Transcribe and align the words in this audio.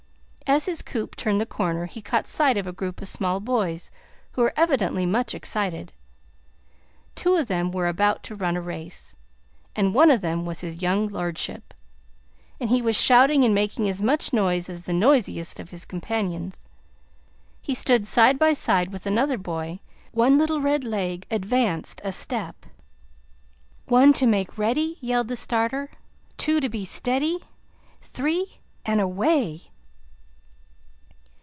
As 0.47 0.65
his 0.65 0.81
coupe 0.81 1.15
turned 1.15 1.39
the 1.39 1.45
corner, 1.45 1.85
he 1.85 2.01
caught 2.01 2.27
sight 2.27 2.57
of 2.57 2.67
a 2.67 2.73
group 2.73 3.01
of 3.01 3.07
small 3.07 3.39
boys, 3.39 3.89
who 4.33 4.41
were 4.41 4.51
evidently 4.57 5.05
much 5.05 5.33
excited. 5.33 5.93
Two 7.15 7.35
of 7.37 7.47
them 7.47 7.71
were 7.71 7.87
about 7.87 8.21
to 8.23 8.35
run 8.35 8.57
a 8.57 8.61
race, 8.61 9.15
and 9.77 9.93
one 9.95 10.11
of 10.11 10.19
them 10.19 10.45
was 10.45 10.59
his 10.59 10.81
young 10.81 11.07
lordship, 11.07 11.73
and 12.59 12.69
he 12.69 12.81
was 12.81 12.99
shouting 12.99 13.45
and 13.45 13.55
making 13.55 13.87
as 13.87 14.01
much 14.01 14.33
noise 14.33 14.67
as 14.69 14.83
the 14.83 14.91
noisiest 14.91 15.57
of 15.57 15.69
his 15.69 15.85
companions. 15.85 16.65
He 17.61 17.73
stood 17.73 18.05
side 18.05 18.37
by 18.37 18.51
side 18.51 18.91
with 18.91 19.05
another 19.05 19.37
boy, 19.37 19.79
one 20.11 20.37
little 20.37 20.59
red 20.59 20.83
leg 20.83 21.25
advanced 21.31 22.01
a 22.03 22.11
step. 22.11 22.65
"One, 23.85 24.11
to 24.11 24.25
make 24.25 24.57
ready!" 24.57 24.97
yelled 24.99 25.29
the 25.29 25.37
starter. 25.37 25.91
"Two, 26.35 26.59
to 26.59 26.67
be 26.67 26.83
steady. 26.83 27.39
Three 28.01 28.57
and 28.85 28.99
away!" 28.99 29.69